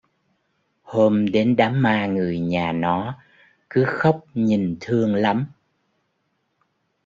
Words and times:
Hôm 0.83 1.31
đến 1.31 1.55
đám 1.55 1.81
ma 1.81 2.05
người 2.07 2.39
nhà 2.39 2.71
nó 2.71 3.19
cứ 3.69 3.83
khóc 3.87 4.25
nhìn 4.33 4.77
thương 4.79 5.15
lắm 5.15 5.47